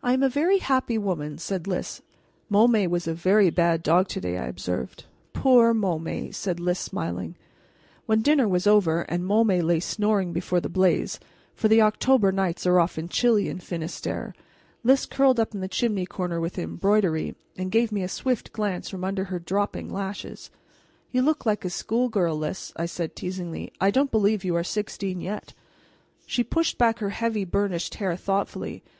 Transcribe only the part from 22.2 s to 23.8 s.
Lys," I said teasingly.